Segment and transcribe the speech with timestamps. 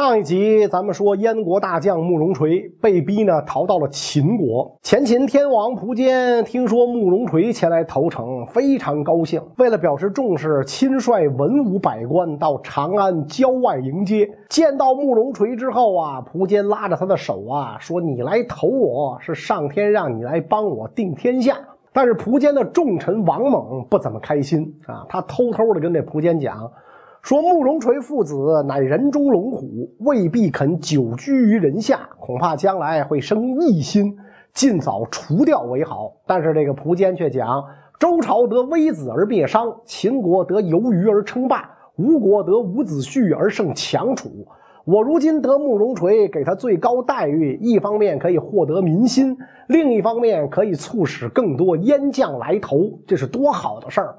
[0.00, 4.74] 上一集咱们说，燕国大将慕容垂被逼呢逃到了秦国。
[4.80, 9.42] 前秦天王苻坚听说慕容垂前来投诚，非常高兴。
[9.58, 14.26] 为了表示重视，亲率文武百官到长安郊外迎接。
[14.48, 21.58] 见到慕容垂之后啊，苻坚拉着他的手啊，说：“你来投我是上天让你来帮我定天下。”
[21.92, 26.72] 但是苻坚的重臣王猛不怎么开心啊，他偷偷的跟这苻坚讲。
[27.22, 34.16] 说慕容垂父子乃人中龙虎，未必肯久居于人下，恐怕将来会生异心，
[34.54, 36.12] 尽早除掉为好。
[36.26, 37.62] 但是这个苻坚却讲：
[37.98, 44.30] 周朝得微子而灭商，秦国得游鱼而称霸，吴国得伍子胥而胜强楚。
[44.86, 49.36] 我如今得慕容垂，给他最高待遇，一方面可以获得民心，
[49.68, 54.16] 另一方面可以促使更多燕将来投，这是多好的事儿！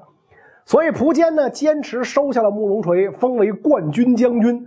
[0.64, 4.64] 所以苻坚呢，坚持收下了慕容垂，封为冠军将军。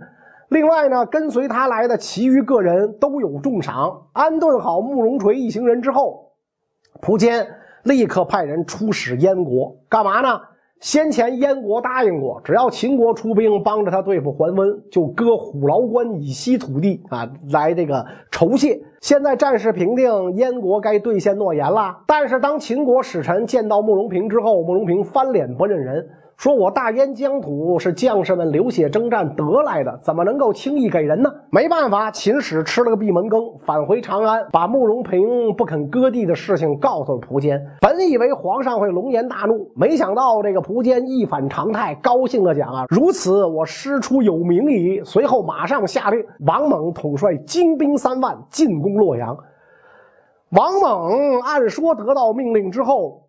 [0.48, 4.08] 另外呢，跟随他来的其余个人都有重赏。
[4.12, 6.32] 安顿好慕容垂一行人之后，
[7.02, 7.46] 苻坚
[7.82, 10.40] 立刻派人出使燕国，干嘛呢？
[10.78, 18.78] 先前燕国答应过，只要秦国出兵帮着他对付桓温，就割虎牢关以西土地啊，来这个酬谢。
[19.00, 21.98] 现在战事平定，燕国该兑现诺言了。
[22.06, 26.06] 但是当秦国使臣见到慕容平之后，慕容平翻脸不认人。
[26.36, 31.32] 说我大燕疆土是将士们流血征战得来的，怎么能够轻易给人呢？
[31.48, 37.58] 没办法，秦使吃了个闭门羹，返回长安，把慕容平不肯割地的事情告诉了苻坚。
[37.80, 49.36] 本以为皇上会龙颜大怒，没想到这个苻坚一反常态，高兴的讲啊：“如此，我师出有名矣。”随后马上下令，王猛统帅精兵三万进攻洛阳。
[50.50, 53.22] 王猛按说得到命令之后。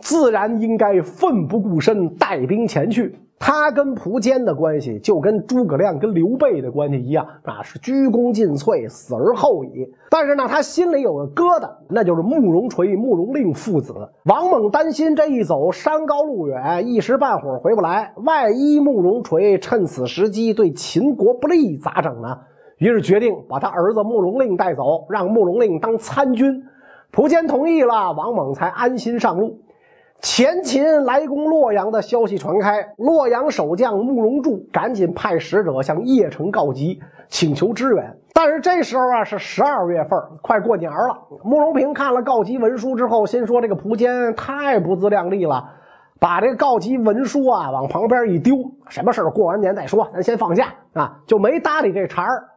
[0.00, 3.18] 自然应该奋不顾身带兵前去。
[3.36, 9.92] 他跟苻坚的关系就跟诸葛亮跟刘备的关系一样，啊，是鞠躬尽瘁，死而后已。
[10.08, 13.92] 但是呢，他心里有个疙瘩，那就是慕容垂、慕容令父子。
[14.24, 22.38] 王猛担心这一走山高路远，一时半会儿回不来，万一慕容垂趁此时机对秦国不利，咋整呢？
[22.82, 26.64] 于是决定把他儿子慕容令带走，让慕容令当参军。
[27.12, 29.56] 苻坚同意了，王猛才安心上路。
[30.18, 36.98] 前秦来攻洛阳的消息传开，洛阳守将慕容柱赶紧派使者向邺城告急，
[37.28, 38.16] 请求支援。
[38.34, 41.16] 但是这时候啊，是十二月份，快过年了。
[41.44, 45.62] 慕容平看了告急文书之后，心说这个苻坚太不自量力了，
[46.18, 48.56] 把这个告急文书啊往旁边一丢，
[48.88, 52.48] 什么事过完年再说，咱先放假啊，就没搭理这茬儿。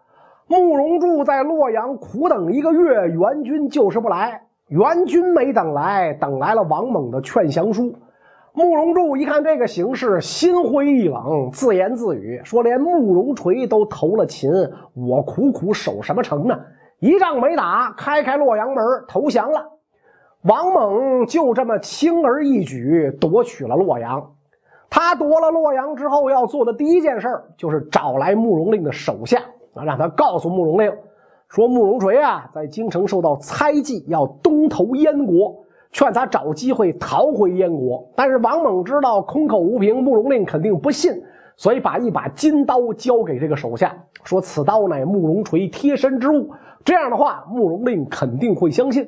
[0.48, 4.44] 慕容柱在洛阳苦等一个月，援军就是不来。
[4.68, 7.96] 援军没等来，等来了王猛的劝降书。
[8.54, 14.52] 慕容柱一看这个形势，心灰意冷，自言自语说：“连慕容垂都投了秦，
[14.94, 16.58] 我苦苦守什么城呢？
[17.00, 19.66] 一仗没打，开开洛阳门投降了。”
[20.48, 24.32] 王猛就这么轻而易举夺取了洛阳。
[24.92, 27.28] 他夺了洛阳之后，要做的第一件事
[27.58, 29.42] 就是找来慕容令的手下
[29.76, 30.92] 啊，让他告诉慕容令。
[31.48, 35.56] 说慕容垂啊，在京城受到猜忌，要东投燕国，
[35.92, 38.12] 劝他找机会逃回燕国。
[38.16, 41.14] 但是王猛知道空口无凭，慕容令肯定不信，
[41.56, 46.50] 所以把一把金刀交给这个手下，说此刀乃慕容垂贴身之物。
[46.84, 49.08] 这样的话，慕容令肯定会相信。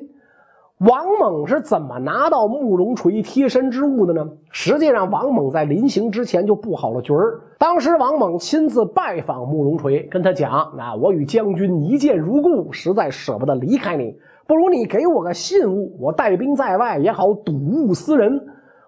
[0.78, 4.24] 王猛是怎么拿到慕容垂贴身之物的呢？
[4.52, 7.40] 实际上，王猛在临行之前就布好了局儿。
[7.58, 14.14] 当时，王猛亲自拜访慕容垂，跟他讲：“啊，我与将军一见如故，实在舍不得离开你，
[14.46, 18.40] 不如你给我个信物，我带兵在外也好睹物思人。”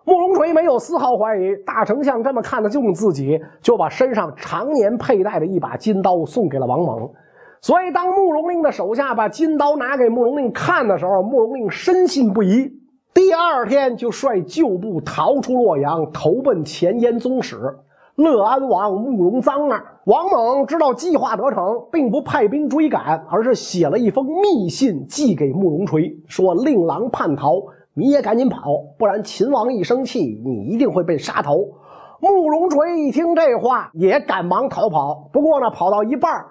[0.06, 7.10] 慕容垂没有丝毫怀疑，大丞相这么看得中自己，就把身上常年佩戴的一把金刀送给了王猛。
[7.62, 12.72] 所以，当慕容令的手下把金刀拿给慕容令看的时候，慕容令深信不疑。
[13.12, 17.78] 第二天，就率旧部逃出洛阳，投奔前燕宗室
[18.14, 19.98] 乐安王慕容臧那儿。
[20.04, 27.62] 王猛知道计划得逞，并不派兵追赶，而是写了一封密信寄给慕容垂，说：“令郎叛逃，
[27.92, 31.68] 你也赶紧跑，不然秦王一生气，你一定会被杀头。”
[32.20, 35.28] 慕容垂一听这话，也赶忙逃跑。
[35.32, 36.46] 不过呢，跑到一半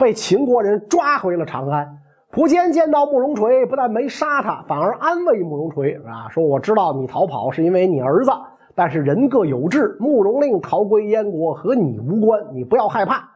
[0.00, 1.98] 被秦国人抓回了长安。
[2.32, 8.30] 苻坚见到慕容垂，不但没杀他，反而安慰慕容垂啊，说：“我知道你逃跑是因为你儿子，
[8.74, 13.28] 但是人各有志，慕容令逃归燕国和你无关，你不要害怕。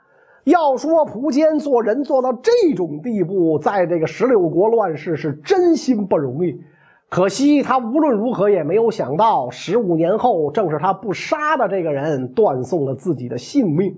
[0.45, 6.59] 要说苻坚做人做到这种地步，在这个十六国乱世是真心不容易。
[7.11, 13.95] 可惜他无论如何也没有想到，十五年后，正是他不杀的这个人断送了自己的性命。”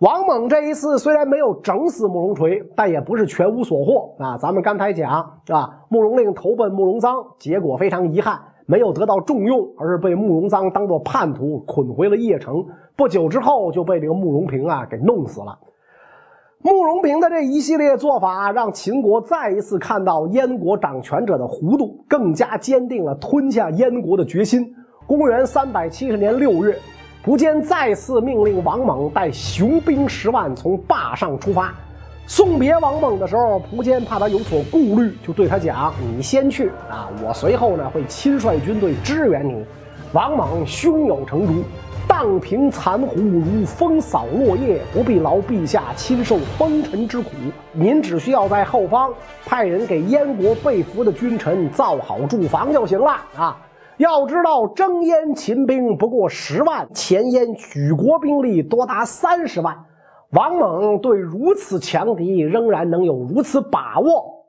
[0.00, 4.36] 王猛这一次虽然没有整死慕容垂，但也不是全无所获啊。
[4.36, 5.10] 咱们刚才讲
[5.48, 12.62] 啊，慕容令投奔慕容臧，结果非常遗憾，没有得到重用，而是被慕容臧当做叛徒捆回了邺城。
[12.94, 15.58] 不久之后就被这个慕容平啊给弄死了。
[16.60, 24.74] 慕容平的这一系列做法，让秦国再一次看到燕国掌权者的糊涂，更加坚定了吞下燕国的决心。
[25.06, 26.76] 公元三百七十年六月。
[27.26, 31.74] 苻坚再次命令王猛带雄兵十万从坝上出发，
[32.24, 39.64] 送别王猛的时候，苻坚怕他有所顾虑，就对他讲：“你先去啊，我随后呢会亲率军队支援你。”
[40.14, 41.64] 王猛胸有成竹，
[42.06, 47.30] 荡平残湖如风扫落叶，不必劳陛下亲受风尘之苦。
[47.72, 49.12] 您只需要在后方
[49.44, 53.56] 派人给燕国被俘的君臣造好住房就行了啊。
[53.98, 59.84] 要知道，征燕秦兵不过十万，前燕举国兵力多达三十万。
[60.30, 64.44] 王猛对如此强敌仍然能有如此把握，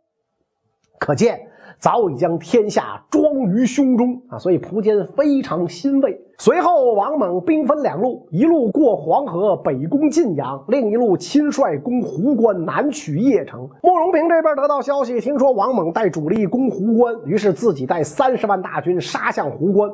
[1.00, 1.47] 可见。
[1.80, 4.38] 早已将天下装于胸中啊！
[4.40, 6.20] 所以苻坚非常欣慰。
[6.40, 13.70] 随后，王猛兵分两路，一路过黄河北攻晋阳，另一路亲率攻壶关南取邺城。
[13.82, 19.90] 慕容平这边得到消息，听说王猛带主力攻壶关，于是自己带三十万大军杀向壶关。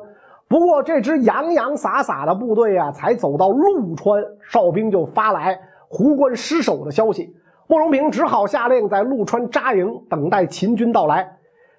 [0.48, 5.60] 不过，这支洋洋洒洒的部队啊，才走到陆川，哨兵就发来
[5.90, 7.34] 壶关失守的消息。
[7.68, 11.28] 慕容平只好下令在陆川扎营，等待秦军到来。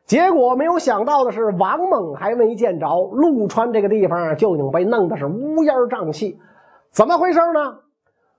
[0.06, 6.38] 结果没有想到的是，王猛还没见着陆川这个地方，就已经被弄得是乌烟瘴气。
[6.90, 7.78] 怎么回事呢？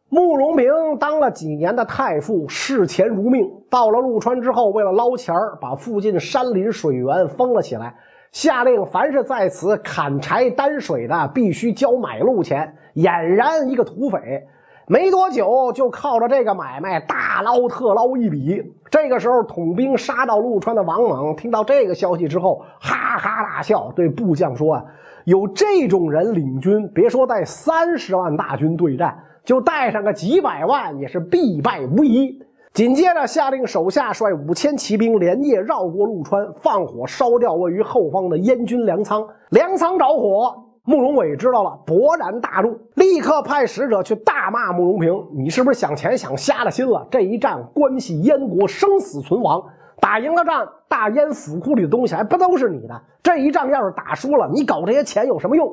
[0.07, 0.67] 慕容明
[0.99, 3.49] 当了几年的太傅，视钱如命。
[3.69, 7.95] 到了陆川之后，为了捞钱，把附近山林水源封了起来，
[8.31, 14.47] 下令凡是在此砍柴担水的，必须交买路钱，俨然一个土匪。
[14.87, 18.61] 没多久，就靠着这个买卖大捞特捞一笔。
[18.91, 24.85] 这个时候，统兵杀到陆川的王猛听到这个消息之后，哈哈大笑，对部将说：“啊，
[25.23, 32.39] 有这种人领军，别说带三十万大军对战，就带上个几百万，也是必败无疑。”
[32.71, 39.25] 紧接着，下令手下率五千骑兵连夜绕过陆川，放火烧掉位于后方的燕军粮仓。
[39.49, 40.64] 粮仓着火。
[40.87, 47.07] 慕容伟知道了，勃然大怒，立刻派使者去大骂慕容平：“你是不是想钱想瞎了心了？
[47.09, 49.63] 这一战关系燕国生死存亡，
[49.99, 53.01] 打赢了仗，大燕府库里的东西还不都是你的？
[53.23, 55.67] 这一仗要是打输了，你搞这些钱有什么用？”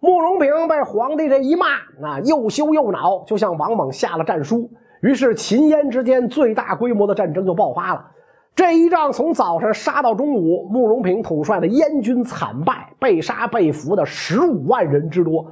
[0.00, 1.66] 慕容平被皇帝这一骂，
[2.00, 4.68] 那又羞又恼，就向王猛下了战书。
[5.00, 8.04] 于是秦燕之间最大规模的战争就爆发了。
[8.54, 15.46] 这一仗从早上杀到中午，慕容平统帅的燕军惨败，被杀被俘的十五万人之多。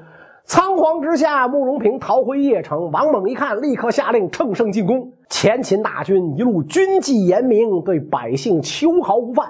[0.45, 2.91] 仓皇之下，慕容平逃回邺城。
[2.91, 5.13] 王猛一看，立刻下令乘胜进攻。
[5.29, 9.47] 前秦大军一路军纪严明，对百姓秋毫无犯。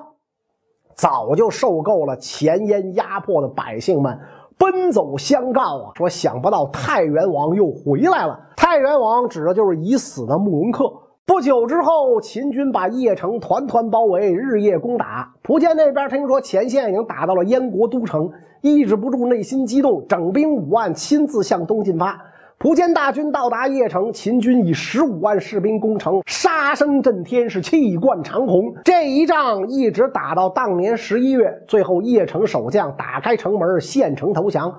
[0.95, 4.19] 早就受够了前燕压迫的百姓们
[4.59, 8.39] 奔走相告啊，说想不到太原王又回来了。
[8.57, 10.93] 太原王指的就是已死的慕容恪。
[11.29, 15.31] 不久之后，秦军把邺城团团包围，日夜攻打。
[15.45, 18.31] 苻坚那边听说前线已经打到了燕国都城，
[18.63, 22.19] 抑制不住内心激动，整兵五万，亲自向东进发。
[22.59, 28.73] 苻坚大军到达邺城，秦军以十五万士兵攻城，杀声震天，是气贯长虹。
[28.83, 34.75] 这一仗一直打到当年十一月，最后邺城守将打开城门，献城投降。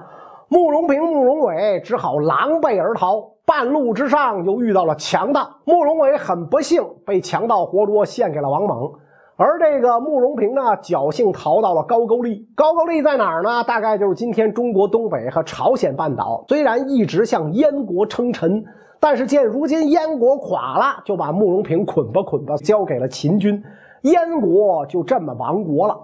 [0.47, 3.33] 慕容平、慕容伟只好狼狈而逃。
[3.49, 8.91] 半路之上又遇到了强盗，慕容伟很不幸被强盗活捉，献给了王猛。
[9.37, 12.47] 而这个慕容平呢，侥幸逃到了高句丽。
[12.55, 13.63] 高句丽在哪儿呢？
[13.63, 16.45] 大概就是今天中国东北和朝鲜半岛。
[16.47, 18.63] 虽然一直向燕国称臣，
[18.99, 23.63] 但是见如今燕国垮了，就把慕容平捆吧捆吧交给了秦军，
[24.03, 25.97] 燕国就这么亡国了。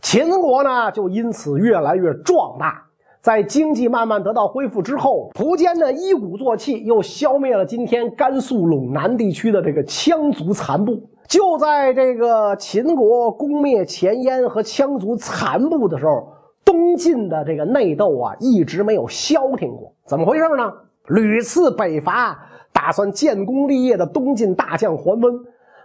[0.00, 2.84] 秦国呢，就因此越来越壮大。
[3.22, 10.98] 在经济慢慢得到恢复之后，苻坚呢一鼓作气，又消灭了今天甘肃陇南地区的这个羌族残部。
[11.28, 16.28] 就在这个秦国攻灭前燕和羌族残部的时候，
[16.64, 19.92] 东晋的这个内斗啊一直没有消停过。
[20.06, 20.72] 怎么回事呢？
[21.08, 22.38] 屡次北伐，
[22.72, 25.34] 打算建功立业的东晋大将桓温，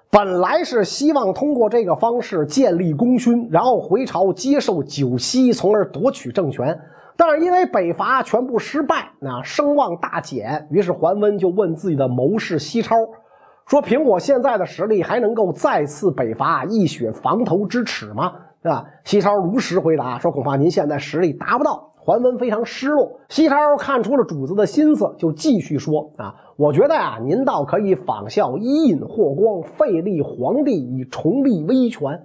[0.09, 6.79] 本来是希望通过这个方式建立功勋，然后回朝接受九锡，从而夺取政权。
[7.17, 12.95] 但是因为北伐全部失败，那声望大减，于是桓温就问自己的谋士西超，
[13.67, 18.85] 说：“凭我现在的实力，还能够再次北伐，一雪防头之耻吗？”对吧？
[19.03, 23.19] 西超如实回答说：“恐怕您现在实力达不到。”桓温非常失落。
[23.29, 32.21] 西超看出了主子的心思，就继续说：“啊，我觉得啊，您倒可以仿效伊尹霍光，废立皇帝，以重立威权。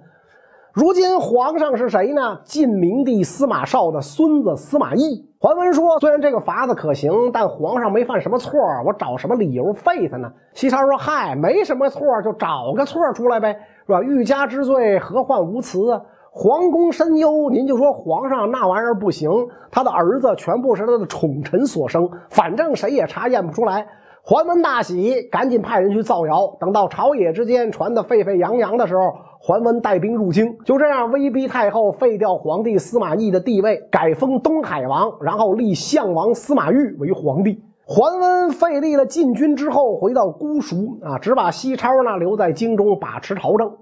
[0.73, 2.39] 如今皇上是谁呢？
[2.45, 8.51] 晋明帝司马绍的孙子司马懿。”桓温说：“虽然这个法子可行，但皇上没犯什么错，
[8.85, 13.51] 我找什么理由废他呢？”西超说：“嗨，没什么错，就找个错出来呗，
[13.85, 14.01] 是吧？
[14.01, 16.01] 欲加之罪，何患无辞啊？
[16.31, 19.29] 皇宫深忧，您就说皇上那玩意儿不行，
[19.71, 23.85] 他的儿子全部是他的宠臣所生，反正谁也查验不出来。”
[24.23, 26.55] 桓温大喜，赶紧派人去造谣。
[26.59, 37.59] 等到朝野之间传得沸沸扬扬的时候，桓温带兵入京，就这样威逼太后废掉皇帝司马懿的地位，改封东海王，然后立相王司马昱为皇帝。
[37.83, 43.77] 桓温废立了禁军之后，回到姑熟啊，只把西超呢留在京中把持朝政。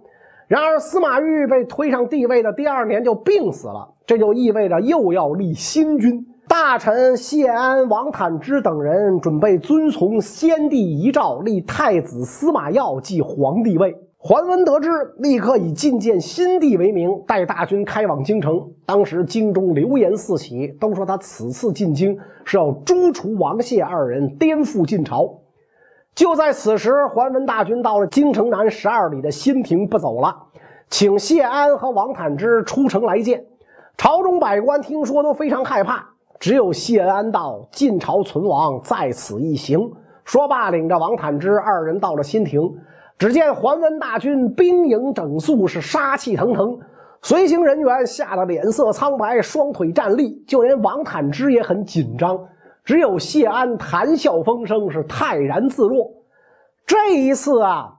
[0.48, 6.26] 然而司马昱被推上帝位的第二年就病死了，这就意味着又要立新君。
[6.48, 13.94] 大臣谢安、王坦之等人准备遵从先帝遗诏，立太子司马曜继皇帝位。
[14.22, 18.70] 桓温得知，立刻以觐见新帝为名，带大军开往京城。
[18.86, 25.40] 当时京中流言四起，都说他此次进京是要诛除王谢二人，颠覆晋朝。
[26.14, 30.36] 就在此时，桓温大军到了京城南十二里的新亭不走了，
[30.90, 33.46] 请谢安和王坦之出城来见。
[33.96, 36.06] 朝中百官听说都非常害怕。
[36.42, 39.90] 只有谢安道：“晋朝存亡在此一行。”
[40.26, 42.62] 说罢，领着王坦之二人到了新亭。
[43.20, 46.80] 只见桓温大军兵营整肃，是杀气腾腾，
[47.22, 50.42] 随行人员吓得脸色苍白，双腿站立。
[50.48, 52.40] 就连王坦之也很紧张。
[52.86, 56.10] 只有谢安谈笑风生，是泰然自若。
[56.88, 57.94] 这一次啊，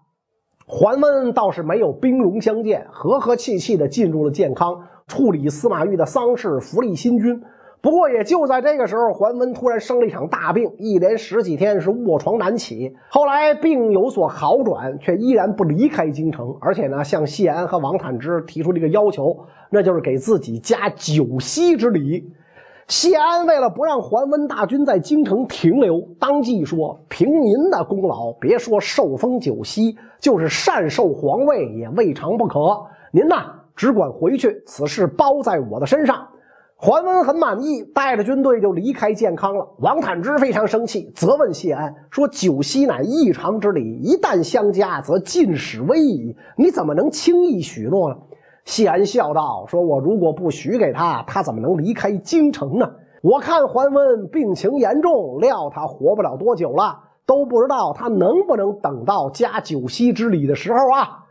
[0.67, 7.41] 桓温倒是没有兵戎相见，和和气气的进入了建康，处理司马懿的丧事，扶立新君。
[7.83, 12.95] 不过也就在这个时候，桓温突然生了一场大病，一连十几天是卧床难起。
[13.09, 19.35] 后来病有所好转，却依然不离开京城，而且呢，向谢安和王坦之提出这个要求，
[19.71, 22.31] 那就是给自己加九锡之礼。
[22.87, 32.59] 谢安为了不让桓温大军在京城停留，当即说：“凭您的功劳，别说受封九锡，就是禅受皇位也未尝不可。
[33.11, 33.37] 您呢，
[33.75, 36.27] 只管回去，此事包在我的身上。”
[36.83, 39.69] 桓温很满意，带着军队就离开建康了。
[39.81, 46.35] 王坦之非常生气，责问谢安说：“九锡乃异常之礼，一旦相加，则晋使危矣。
[46.57, 48.17] 你怎么能轻易许诺呢？”
[48.65, 52.91] 谢安笑道：“说我如果不许给他，他怎么能离开京城呢？
[53.21, 61.27] 我看桓温病情严重，料他活不了多久了，都不知道他能不能等到加九锡之礼的时候啊！”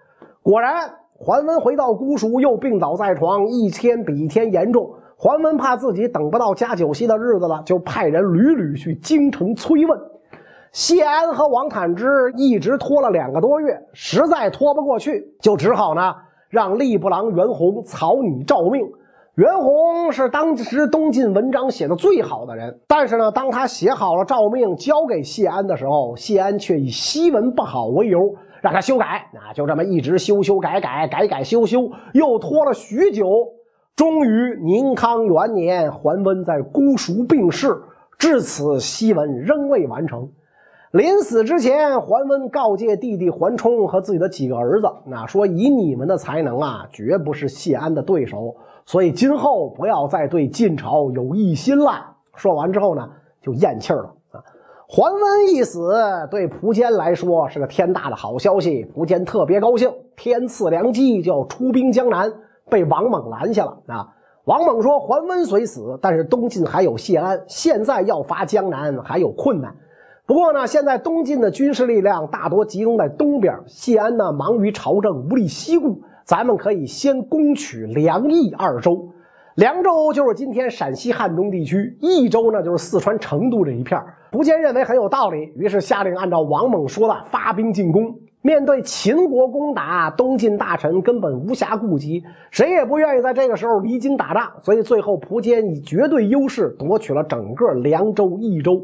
[0.46, 4.92] 果然，桓温回到姑熟，又病倒在床，一天比一天严重。
[5.22, 10.00] 桓温怕自己等不到加九锡的日子了，就派人屡屡去京城催问。
[10.72, 16.16] 谢安和王坦之一直拖了两个多月，实在拖不过去，就只好呢
[16.48, 18.82] 让吏部郎袁弘草拟诏命。
[19.36, 28.20] 袁弘是当时东晋文章写的最好的人，但是呢，当他写好了诏命交给谢安的时候，谢安却以檄文不好为由
[28.62, 29.30] 让他修改。
[29.34, 33.26] 啊，就这么一直修修改改，改改修修，又拖了许久。
[34.00, 37.78] 终于，宁康元年，桓温在姑熟病逝。
[38.18, 40.30] 至此，檄文仍未完成。
[40.92, 53.06] 临死之前，桓温告诫弟弟桓冲和自己的几个儿子：“那说以你们的才能啊，绝不是谢安的对手，所以今后不要再对晋朝有异心了。”说完之后呢，
[53.42, 54.40] 就咽气了啊。
[54.88, 55.94] 桓温一死，
[56.32, 58.90] 对苻坚来说是个天大的好消息。
[58.96, 62.32] 苻坚特别高兴，天赐良机，就要出兵江南。
[62.70, 64.08] 被王猛拦下了啊！
[64.46, 69.76] 王猛说：“桓温虽死，但是东晋还有谢安，现在要伐江南还有困难。
[70.26, 76.02] 不过呢，现在东晋的军事力量大多集中在东边，谢安呢忙于朝政，无力西顾。
[76.24, 79.10] 咱们可以先攻取凉益二州。
[79.56, 84.02] 凉州就是今天陕西汉中地区，益州呢就是四川成都这一片。
[84.32, 98.82] 苻坚认为很有道理，于是下令按照王猛说的发兵进攻。”面对秦国攻打，东晋大臣根本无暇顾及，谁也不愿意在这个时候离京打仗，所以最后苻坚以绝对优势夺取了整个凉州、益州。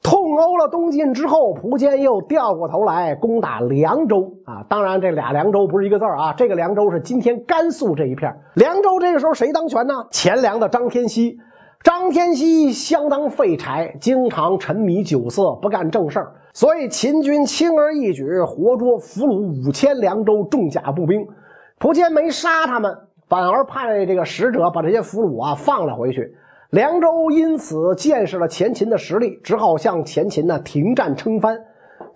[0.00, 4.64] 痛殴了东晋之后，苻坚又掉过头来攻打凉州啊！
[4.68, 8.32] 当然，这俩凉州不是一个字啊，这个凉州是今天甘肃这一片。
[8.54, 9.94] 凉州这个时候谁当权呢？
[10.12, 11.36] 前凉的张天锡。
[11.82, 21.24] 张天锡相当废柴，经常沉迷酒色，不干正事儿，所以秦军轻而易举活捉俘虏五千凉州重甲步兵。
[21.78, 22.92] 苻坚没杀他们，
[23.28, 26.34] 反而派这个使者把这些俘虏啊放了回去。
[26.70, 31.56] 凉州因此见识了前秦的实力，只好向前秦呢停战称藩。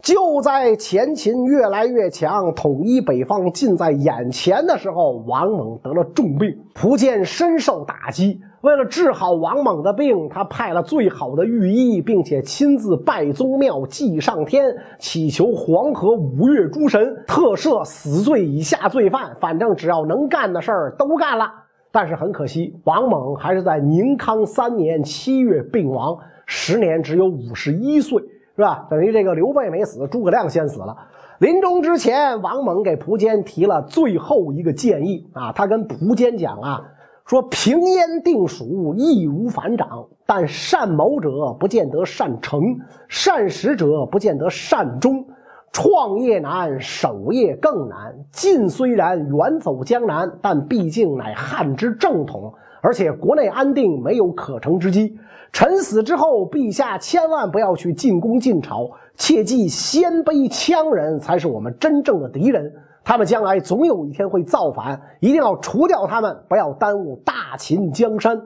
[0.02, 8.40] 就在前秦越来越强、统一北方近在眼前的时候，王猛得了重病，蒲坚深受打击。
[8.62, 19.36] 为了治好王猛的病，他派了最好的御医，并且亲自拜宗庙、祭上天，祈求黄河五岳诸神特赦死罪以下罪犯。
[19.40, 21.50] 反正只要能干的事儿都干了。
[21.90, 26.16] 但是很可惜，王猛还是在宁康三年七月病亡，
[26.46, 28.22] 时年只有五十一岁。
[28.54, 28.86] 是吧？
[28.90, 30.94] 等于这个刘备没死，诸葛亮先死了。
[31.38, 36.82] 临终之前，王猛给蒲坚提了最后一个建议啊，他跟蒲坚讲啊，
[37.24, 42.60] 说平燕定蜀易如反掌，但善谋者不见得善成，
[43.08, 45.24] 善始者不见得善终。
[45.72, 48.14] 创业难，守业更难。
[48.30, 52.52] 晋虽然远走江南，但毕竟乃汉之正统，
[52.82, 55.16] 而且国内安定，没有可乘之机。
[55.50, 62.70] 臣死之后，陛下千万不要去进攻晋朝，切记鲜卑羌人才是我们真正的敌人，
[63.04, 68.40] 他们将来总有一天会造反，一定要除掉他们，不要耽误大秦江山。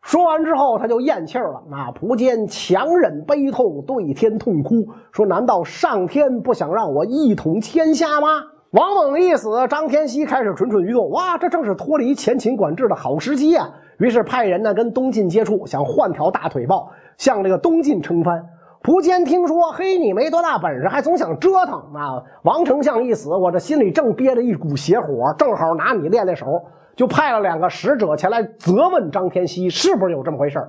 [0.00, 1.60] 说完之后，他就咽气儿了。
[1.68, 8.28] 那蒲坚强忍悲痛，对天痛哭，说：“难道上天不想让我一统天下吗？”
[8.70, 11.10] 王猛一死，张天锡开始蠢蠢欲动。
[11.10, 13.68] 哇，这正是脱离前秦管制的好时机啊！
[13.98, 18.44] 于是派人呢跟东晋接触，想换条大腿抱，向这个东晋称藩。
[18.86, 22.22] 蒲坚听说，嘿，你没多大本事，还总想折腾啊！
[22.44, 26.46] 王丞相一死，我这心里正憋着一股邪火，正好拿你练练手。
[26.94, 30.66] 就派了两个使者前来责问张天锡是不是有这么回事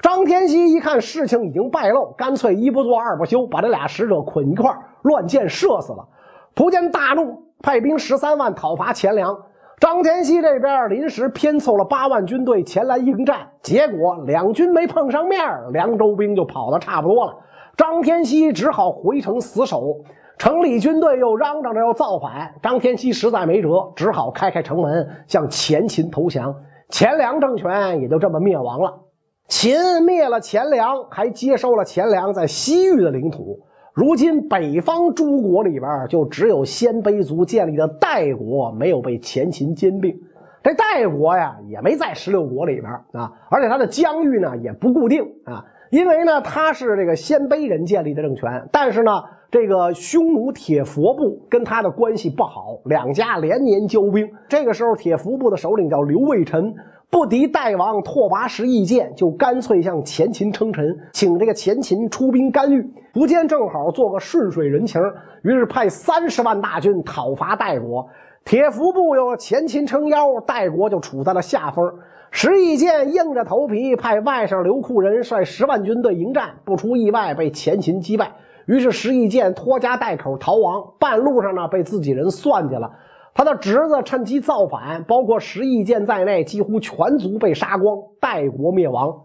[0.00, 6.08] 张天锡一看事情已经败露，干脆一不做二不休，把这俩使者捆一块乱箭射死了。
[6.54, 9.36] 蒲坚大怒，派兵十三万讨伐钱粮。
[9.78, 15.38] 张天锡这边临时拼凑了八万军队前来应战，结果两军没碰上面，
[15.70, 17.34] 凉州兵就跑得差不多了。
[17.78, 20.04] 张天锡只好回城死守。
[20.36, 26.54] 城里军队又嚷嚷着要造反，张天锡实在没辙，只好开开城门向前秦投降，
[26.88, 29.00] 钱粮政权也就这么灭亡了。
[29.46, 33.60] 秦灭了钱粮，还接收了钱粮在西域的领土。
[33.94, 40.16] 如今北方诸国里边，就只有鲜卑族建立的代国没有被前秦兼并。
[40.62, 49.12] 这代国呀，也没在十六国里边啊，而且它的疆域呢也不固定啊，因为呢他是这个鲜卑人建立的政权，但是呢。
[49.50, 54.30] 这个匈奴铁佛部跟他的关系不好，两家连年交兵。
[54.46, 56.74] 这个时候，铁佛部的首领叫刘卫臣，
[57.08, 62.82] 不敌代王拓跋什意见，就干脆向前秦称臣，请这个前秦出兵干预。
[63.14, 65.00] 苻坚正好做个顺水人情，
[65.42, 68.06] 于是派三十万大军讨伐代国。
[68.44, 71.90] 铁佛部有前秦撑腰，代国就处在了下风。
[72.30, 78.32] 石意见硬着头皮派外甥刘库仁率十万军队迎战，不出意外被前秦击败。
[78.66, 82.92] 于是石义建拖家带口逃亡，半路上呢被自己人算计了。
[83.34, 89.22] 他的侄子趁机造反，包括石义建在内，几乎全族被杀光，代国灭亡。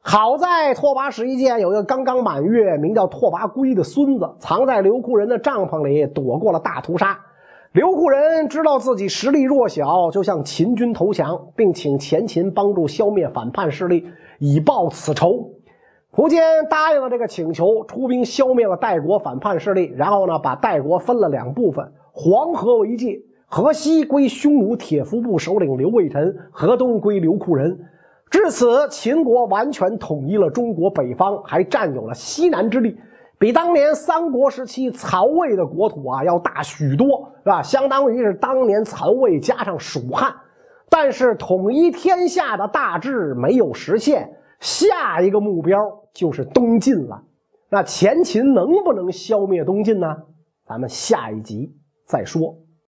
[0.00, 7.16] 好在拓跋石义建有一个刚刚满月，名叫拓跋圭的孙子，藏在刘库人的帐篷里，躲过了大屠杀。
[7.72, 14.06] 刘库人知道自己实力弱小，就向秦军投降，并请前秦帮助消灭反叛势力，
[14.38, 15.48] 以报此仇。
[16.12, 27.86] 苻坚答应了这个请求，出兵消灭了代国反叛势力，然后呢，把代国分了两部分，黄河为界，河西归匈奴铁服部首领刘卫臣，河东归刘库人。
[28.30, 32.94] 至此，秦国完全统一了中国北方，还占有了西南之地，
[33.42, 37.60] 比当年三国时期曹魏的国土啊要大许多，是吧？
[37.60, 40.32] 相当于是当年曹魏加上蜀汉。
[40.88, 44.32] 但是，统一天下的大志没有实现。
[44.60, 45.76] 下一个目标
[46.14, 47.20] 就是东晋了，
[47.68, 50.06] 那前秦能不能消灭东晋呢？
[50.64, 51.74] 咱们下一集
[52.06, 52.54] 再说。